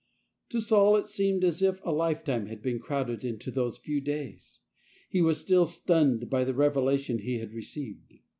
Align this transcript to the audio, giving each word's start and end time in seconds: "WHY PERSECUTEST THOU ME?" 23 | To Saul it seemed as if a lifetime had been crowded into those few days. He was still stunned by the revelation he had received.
"WHY 0.51 0.57
PERSECUTEST 0.57 0.69
THOU 0.71 0.75
ME?" 0.75 0.81
23 0.93 0.99
| 0.99 1.03
To 1.03 1.03
Saul 1.03 1.03
it 1.05 1.13
seemed 1.13 1.43
as 1.43 1.61
if 1.61 1.85
a 1.85 1.91
lifetime 1.91 2.45
had 2.47 2.61
been 2.63 2.79
crowded 2.79 3.23
into 3.23 3.51
those 3.51 3.77
few 3.77 4.01
days. 4.01 4.59
He 5.07 5.21
was 5.21 5.39
still 5.39 5.67
stunned 5.67 6.27
by 6.27 6.43
the 6.43 6.55
revelation 6.55 7.19
he 7.19 7.37
had 7.37 7.53
received. 7.53 8.11